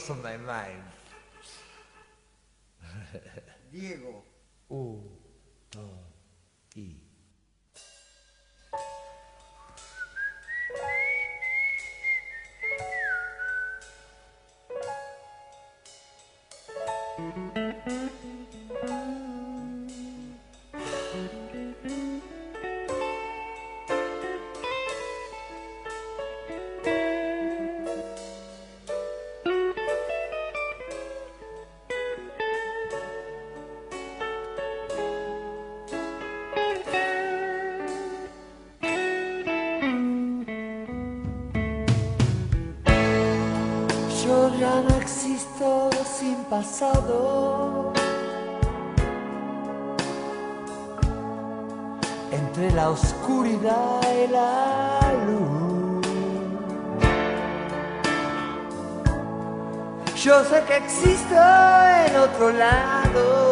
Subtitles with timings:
[0.00, 0.82] what's on my mind.
[3.70, 4.24] Diego.
[4.70, 5.02] Un,
[6.74, 6.96] y.
[52.90, 56.06] la oscuridad y la luz.
[60.16, 61.36] Yo sé que existo
[62.06, 63.49] en otro lado.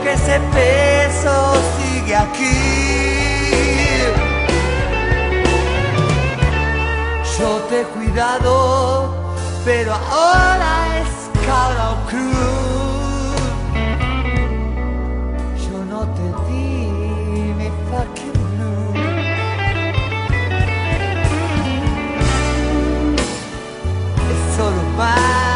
[0.00, 2.56] porque ese peso sigue aquí.
[7.38, 9.14] Yo te he cuidado,
[9.64, 11.10] pero ahora es
[11.46, 13.40] cara o cruz.
[15.68, 16.68] Yo no te di
[17.58, 18.92] mi fucking blue.
[24.30, 25.49] Es solo para.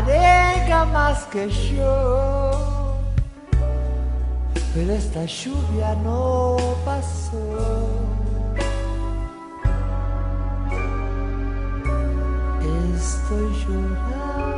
[0.00, 2.98] navega más que yo,
[4.74, 7.40] pero esta lluvia no pasó.
[12.96, 14.55] Estoy llorando.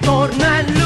[0.00, 0.77] torna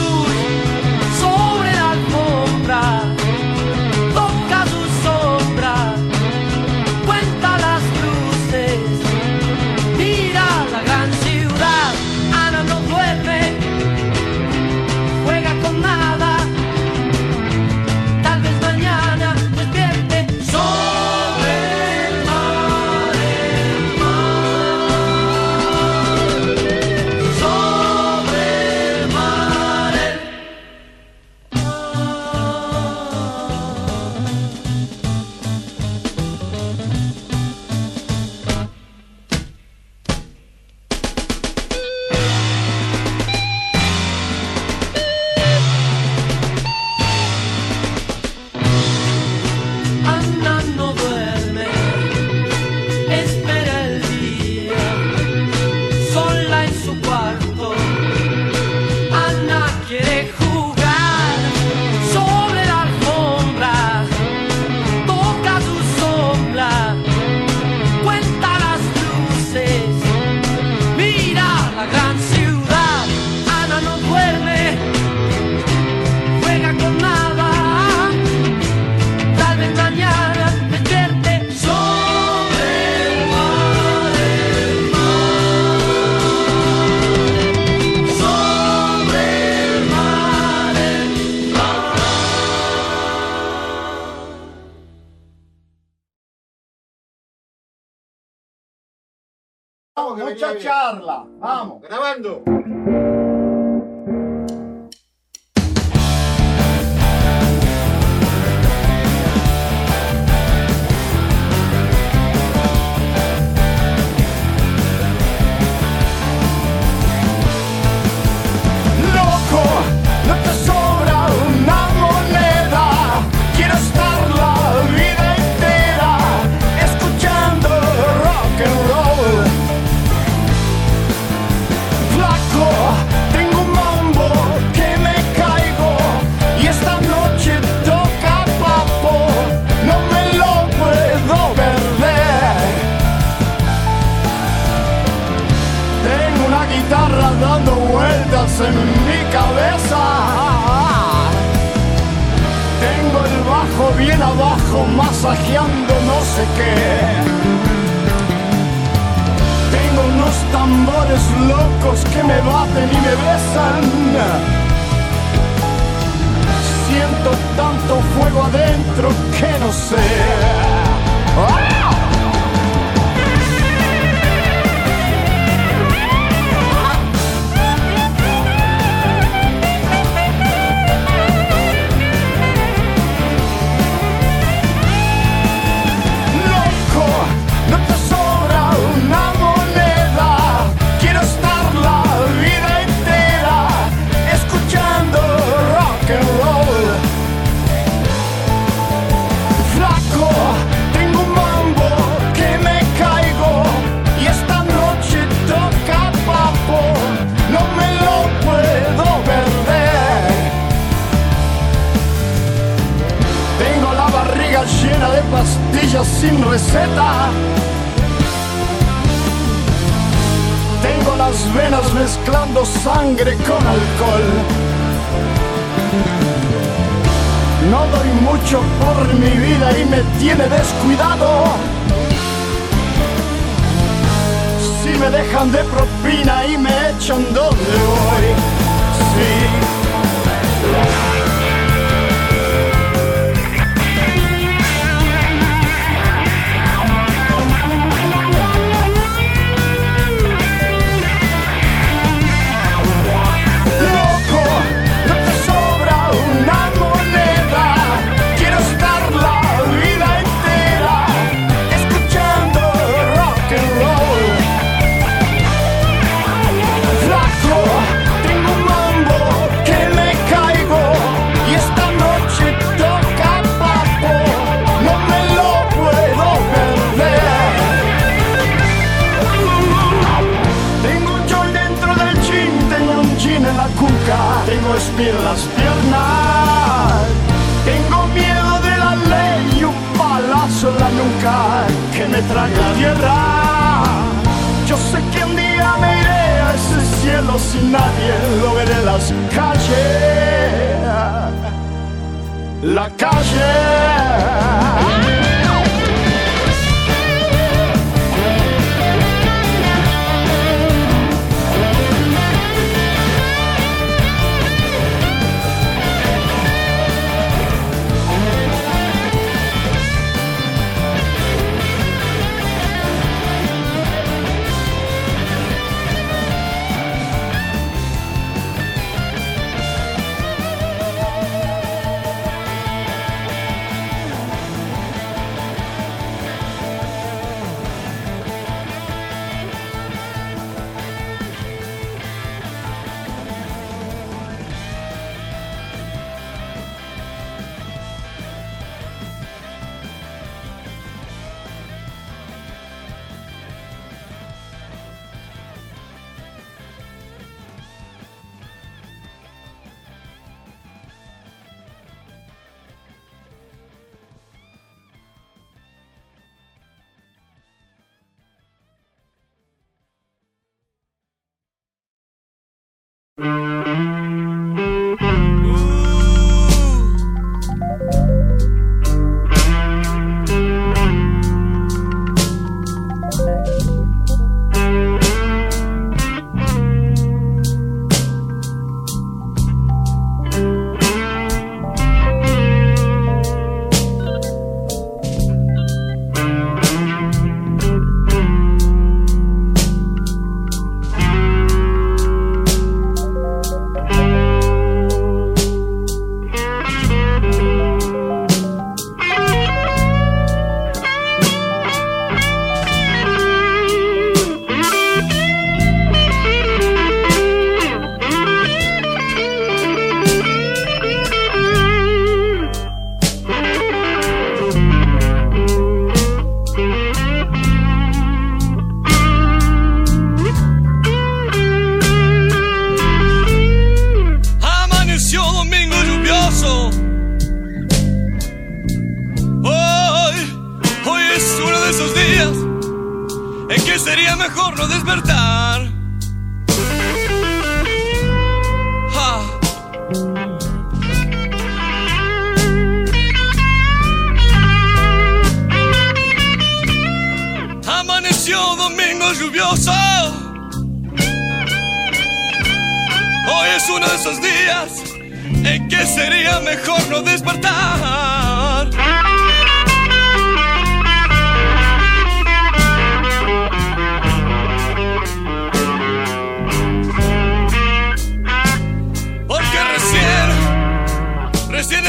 [373.19, 374.02] Música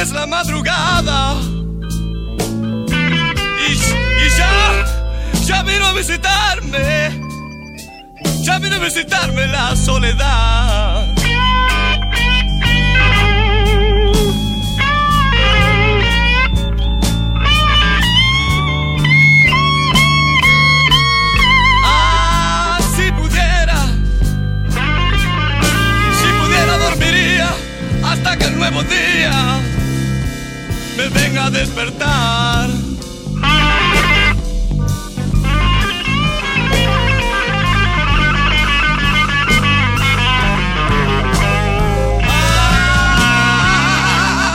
[0.03, 1.35] es la madrugada.
[3.67, 4.85] Y, y ya,
[5.45, 7.21] ya vino a visitarme.
[8.41, 11.07] Ya vino a visitarme la soledad.
[21.85, 23.85] Ah, si pudiera
[26.19, 27.41] si pudiera dormir
[28.03, 29.72] hasta que el nuevo día
[31.03, 32.69] me venga a despertar.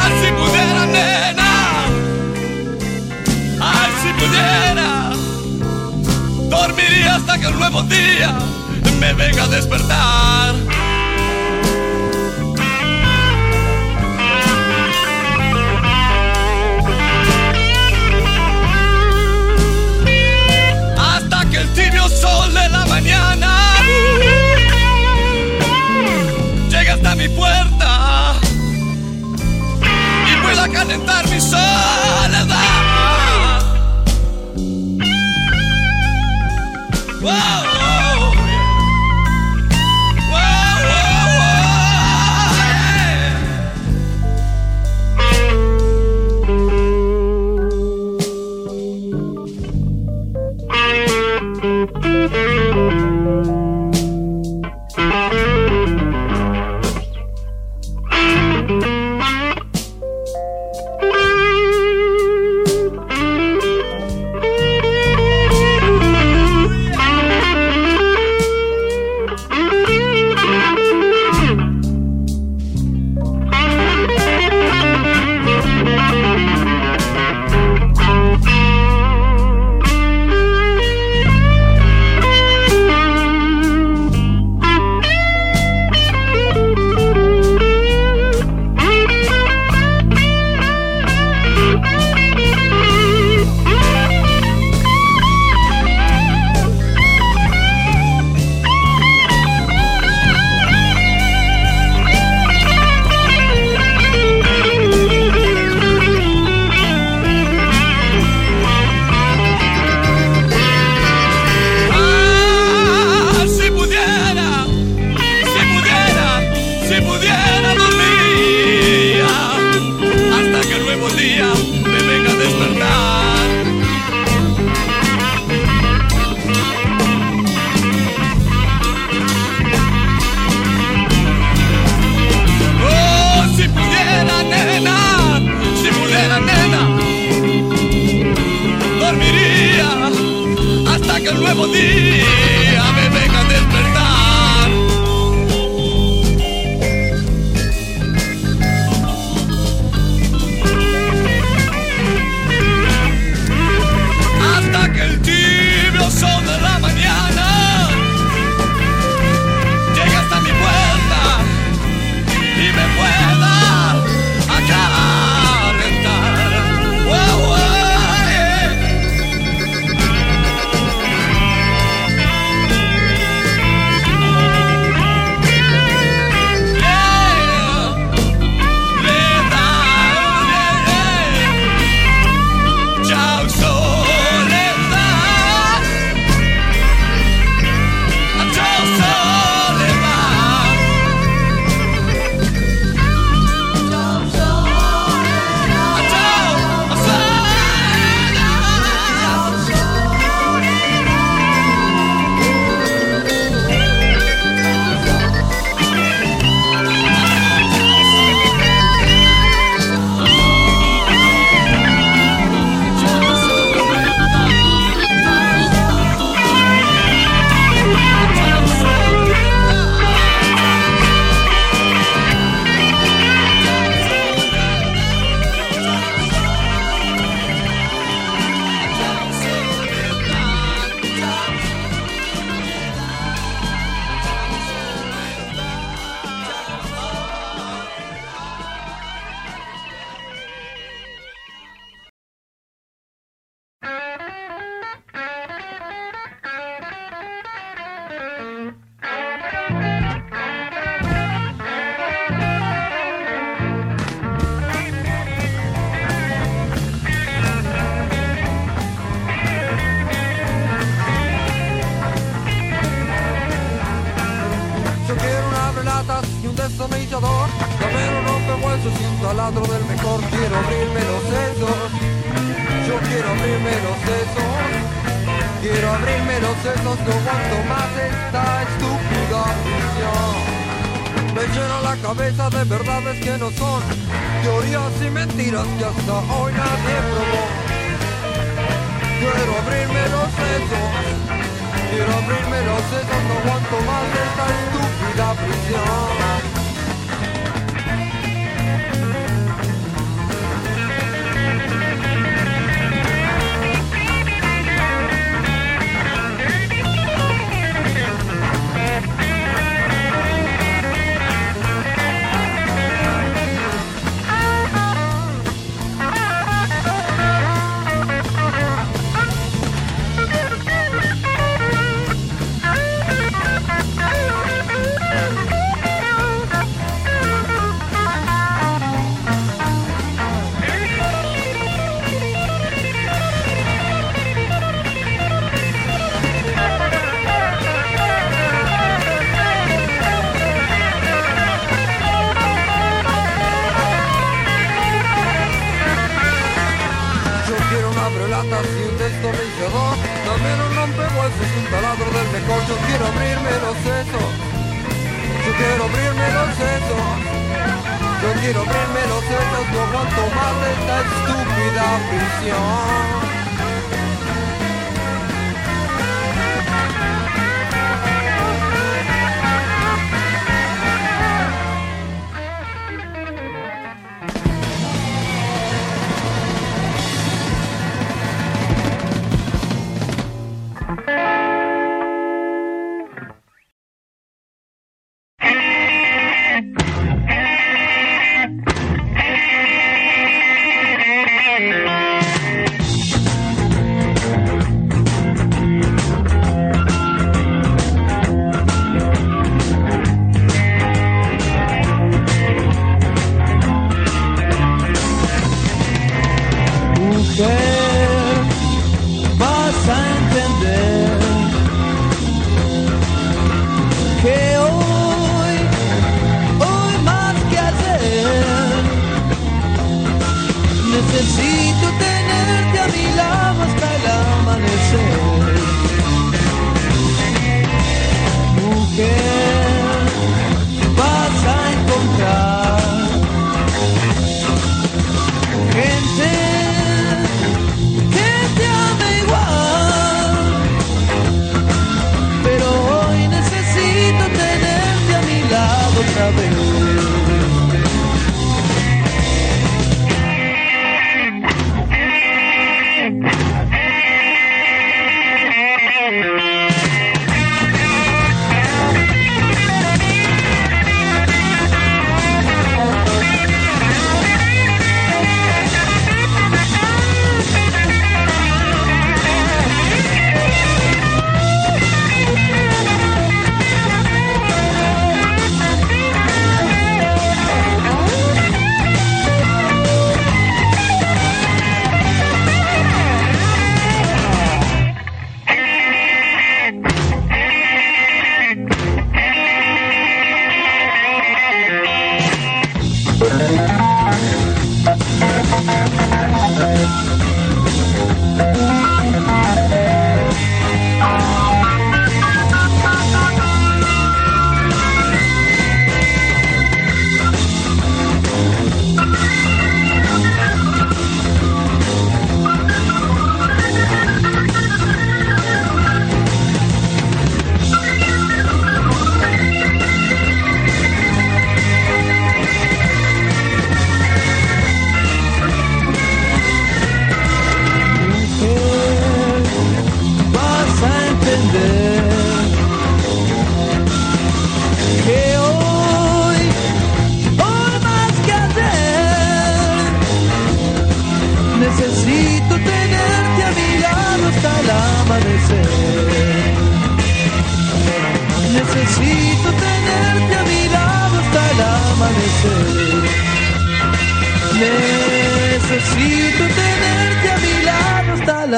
[0.01, 1.53] Ah, si pudiera, nena,
[4.03, 4.91] si pudiera,
[6.49, 8.33] dormiría hasta que el nuevo día
[9.01, 10.68] me venga a despertar.
[30.89, 32.49] calentar mi soledad.
[37.21, 37.58] Wow.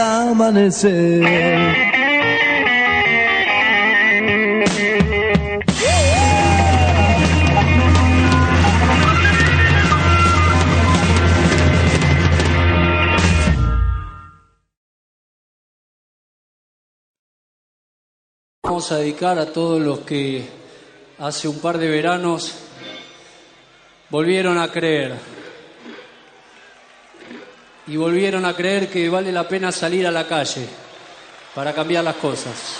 [0.00, 1.90] amanecer.
[18.62, 20.48] Vamos a dedicar a todos los que
[21.18, 22.54] hace un par de veranos
[24.08, 25.39] volvieron a creer
[27.90, 30.64] y volvieron a creer que vale la pena salir a la calle
[31.56, 32.78] para cambiar las cosas.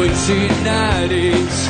[0.00, 1.68] Poicinares,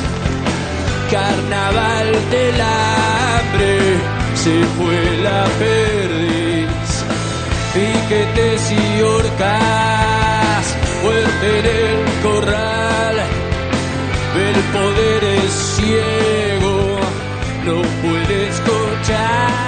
[1.11, 3.97] carnaval del hambre,
[4.35, 7.03] se fue la perdiz,
[7.73, 13.15] piquetes y orcas, fuerte en el corral,
[14.47, 16.99] el poder es ciego,
[17.65, 19.60] no puede escuchar.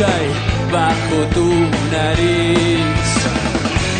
[0.00, 0.28] hay
[0.72, 1.48] bajo tu
[1.90, 3.08] nariz.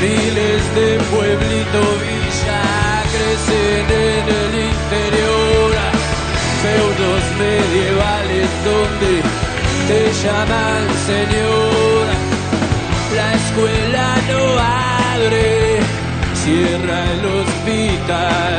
[0.01, 2.63] Miles de pueblito villa
[3.15, 5.73] crecen en el interior,
[6.63, 9.13] feudos medievales donde
[9.89, 12.07] te llaman señor.
[13.17, 14.43] La escuela no
[15.17, 15.81] abre,
[16.45, 18.57] cierra el hospital.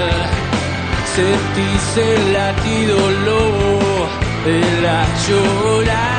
[1.16, 4.10] Sentís el latido lobo
[4.46, 6.19] de la llorada.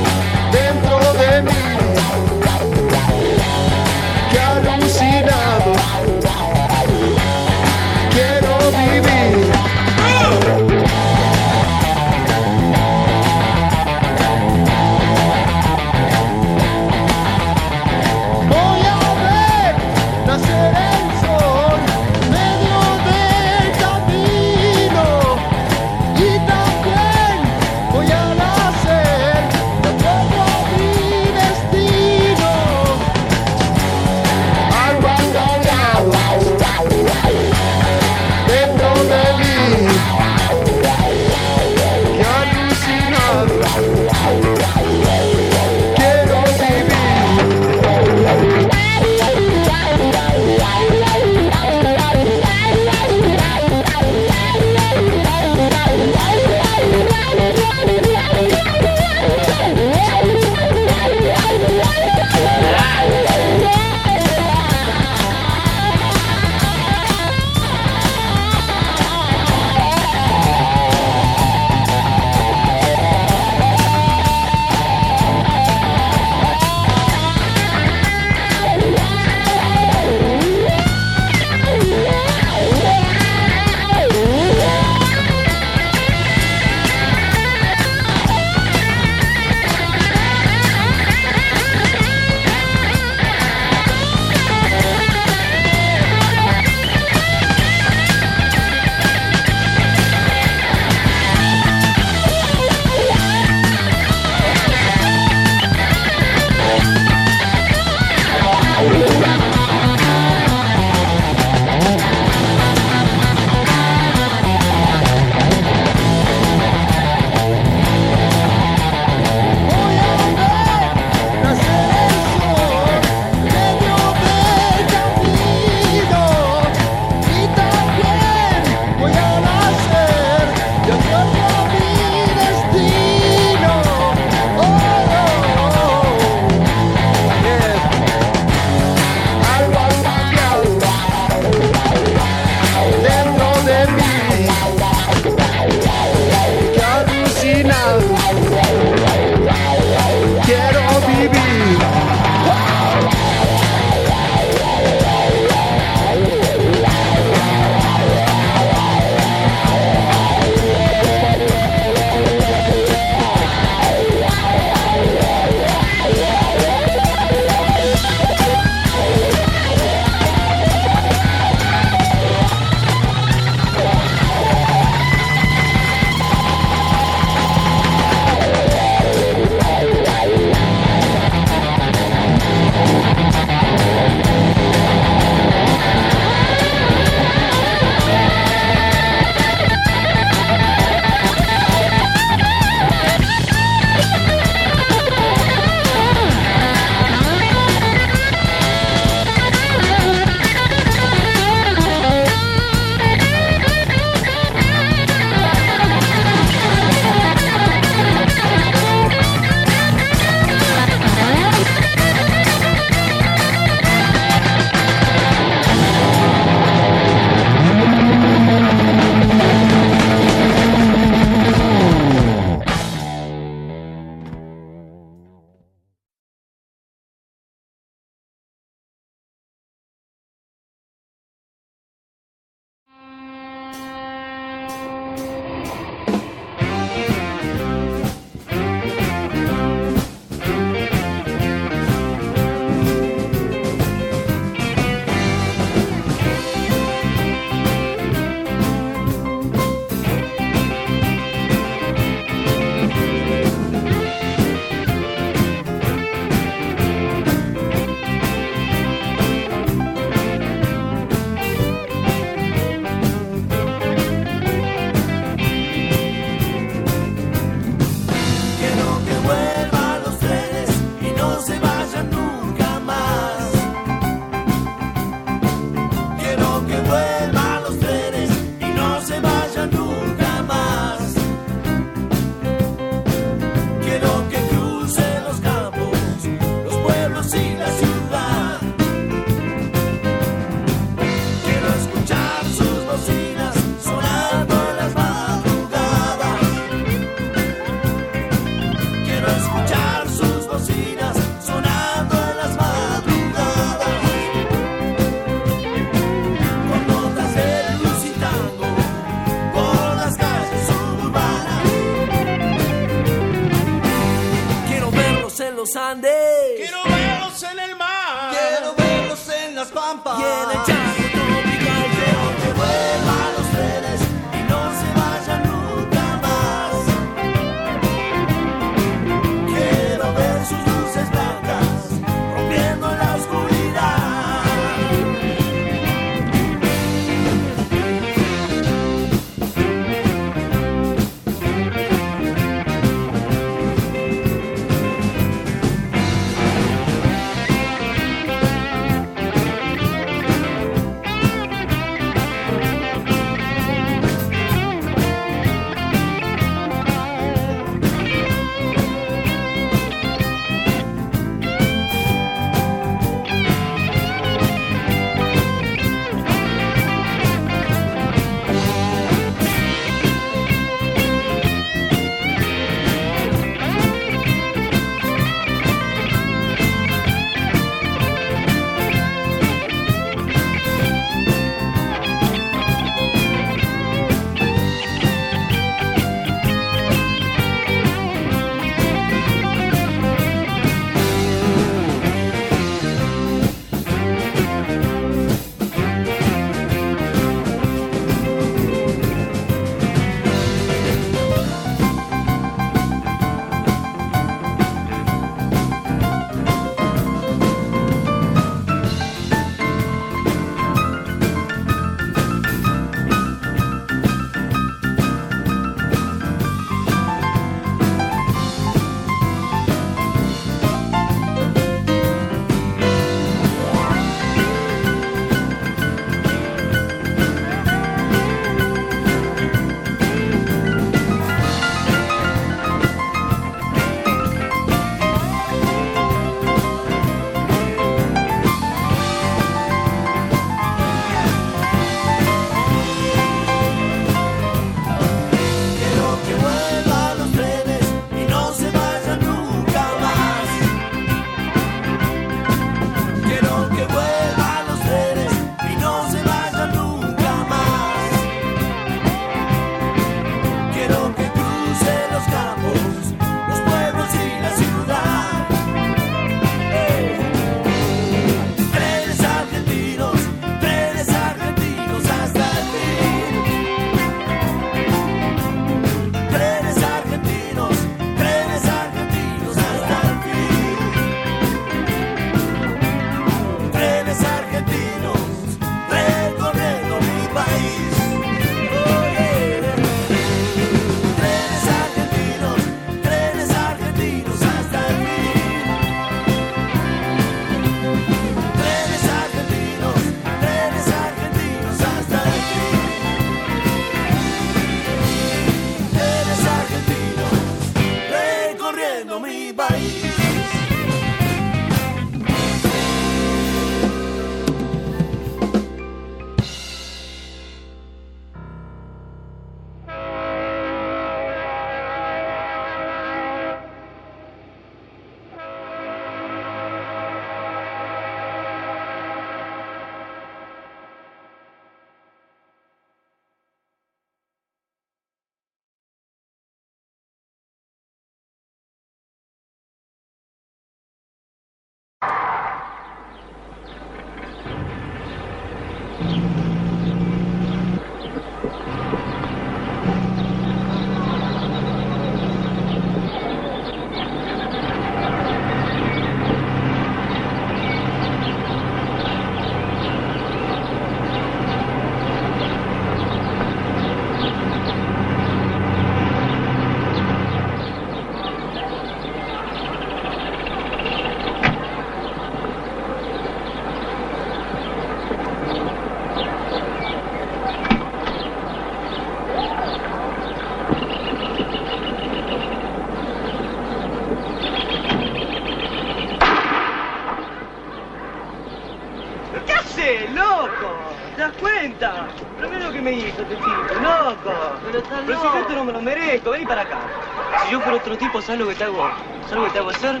[597.52, 598.80] yo por otro tipo, ¿sabes lo que te hago?
[599.28, 600.00] ¿Sabes lo que te hago hacer?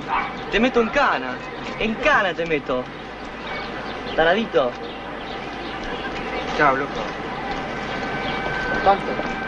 [0.50, 1.36] Te meto en cana.
[1.78, 2.82] En cana te meto.
[4.16, 4.72] Taradito.
[6.56, 6.92] Chao, loco.
[8.82, 9.41] Tanto.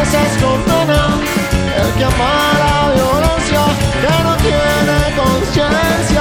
[0.00, 3.62] es el que ama la violencia,
[4.02, 6.11] ya no tiene conciencia.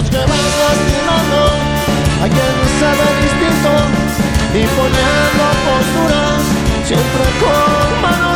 [0.00, 1.40] los que van lastimando
[2.22, 3.72] a quien sabe distinto
[4.54, 6.42] y poniendo posturas
[6.86, 8.29] siempre con manos.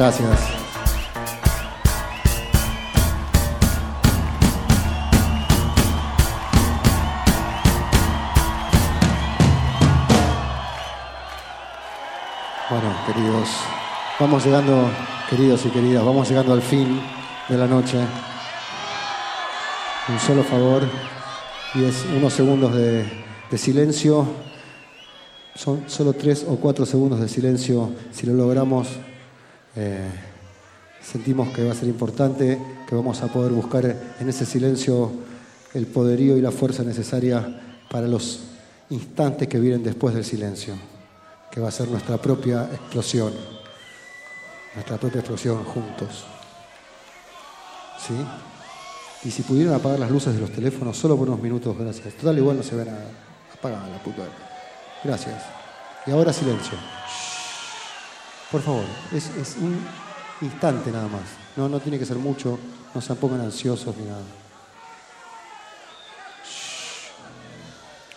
[0.00, 0.30] Gracias.
[12.70, 13.48] Bueno, queridos,
[14.18, 14.90] vamos llegando,
[15.28, 16.98] queridos y queridas, vamos llegando al fin
[17.50, 17.98] de la noche.
[20.08, 20.82] Un solo favor,
[21.74, 23.04] y es unos segundos de,
[23.58, 24.26] silencio.
[25.54, 27.90] Son solo tres o cuatro segundos de silencio.
[28.12, 28.88] Si lo logramos,
[29.76, 30.10] eh,
[31.02, 32.58] sentimos que va a ser importante,
[32.88, 33.84] que vamos a poder buscar
[34.18, 35.10] en ese silencio
[35.74, 37.60] el poderío y la fuerza necesaria
[37.90, 38.40] para los
[38.90, 40.74] instantes que vienen después del silencio,
[41.50, 43.32] que va a ser nuestra propia explosión,
[44.74, 46.24] nuestra propia explosión juntos.
[48.06, 48.14] ¿Sí?
[49.22, 52.14] Y si pudieran apagar las luces de los teléfonos solo por unos minutos, gracias.
[52.14, 52.98] Total, igual no se ven a
[53.52, 54.22] apagar la puta.
[55.04, 55.42] Gracias.
[56.06, 56.78] Y ahora silencio.
[58.50, 59.78] Por favor, es, un
[60.40, 61.22] instante nada más.
[61.56, 62.58] No, no tiene que ser mucho,
[62.94, 64.22] no se pongan ansiosos ni nada.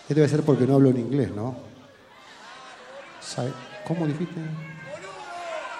[0.01, 1.55] Este debe ser porque no hablo en inglés, ¿no?
[3.87, 4.39] ¿Cómo dijiste?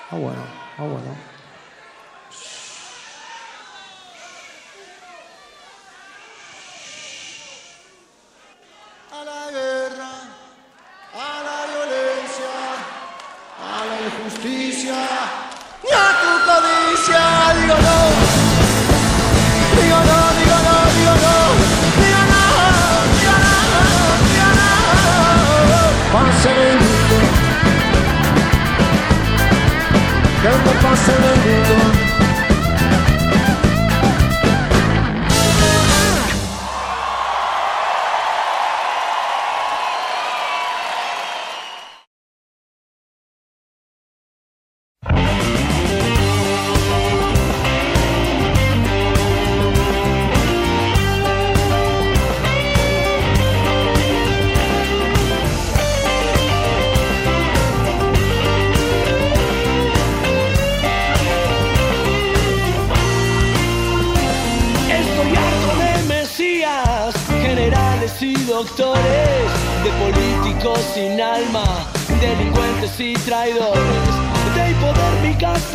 [0.09, 0.41] Ah, bueno,
[0.77, 1.32] ah, bueno.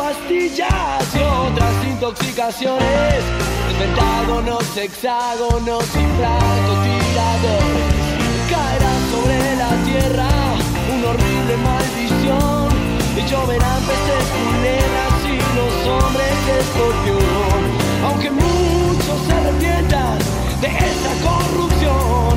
[0.08, 3.20] Pastillas y otras intoxicaciones,
[3.78, 7.92] pentágonos, hexágonos y francotiradores.
[8.52, 10.28] Caerá sobre la tierra
[10.94, 12.68] una horrible maldición
[13.18, 17.60] y lloverán peces, culebras y los hombres de escorpión.
[18.06, 20.18] Aunque muchos se arrepientan
[20.62, 22.30] de esta corrupción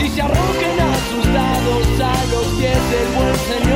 [0.00, 3.71] y se arrojen a sus lados a los pies del buen Señor.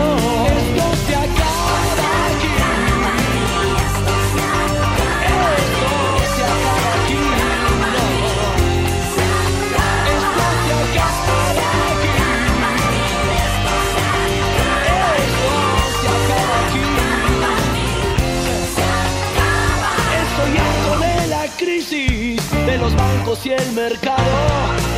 [22.87, 24.23] Los bancos y el mercado,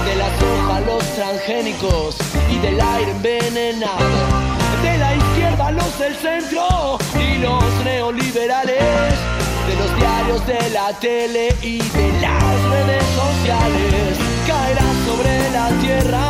[0.04, 2.16] de la soja, los transgénicos
[2.50, 4.18] y del aire envenenado,
[4.82, 9.14] de la izquierda, los del centro y los neoliberales,
[9.68, 14.18] de los diarios, de la tele y de las redes sociales.
[14.46, 16.28] Caerá sobre la tierra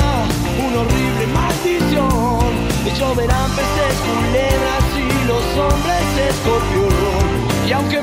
[0.64, 2.38] una horrible maldición,
[2.86, 7.68] y lloverán peces, culebras y los hombres escorpión.
[7.68, 8.00] Y aunque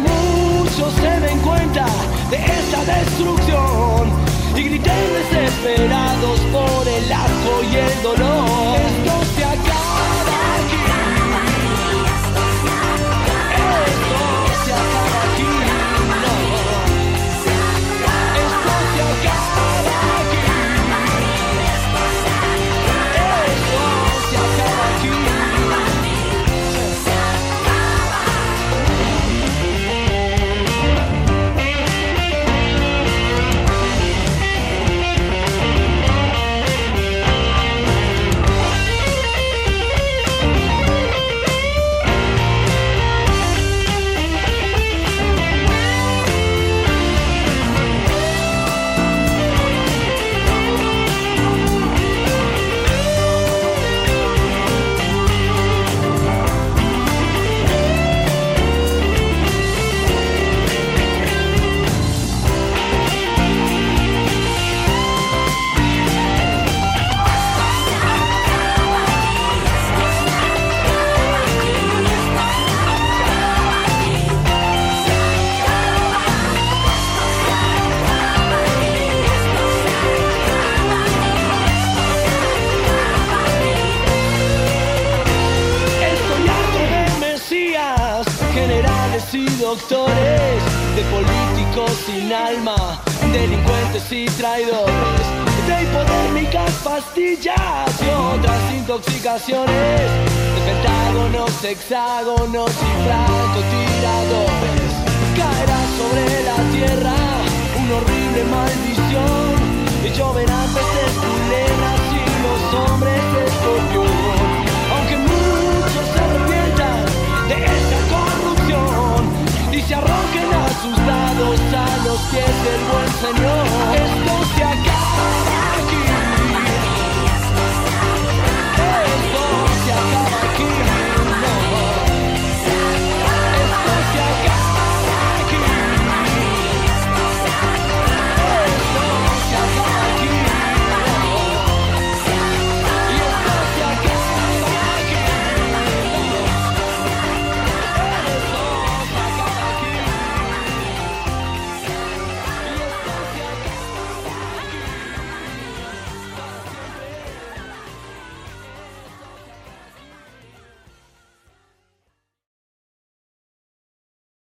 [0.78, 1.86] muchos se den cuenta
[2.30, 4.12] de esta destrucción
[4.56, 8.80] y griten desesperados por el asco y el dolor,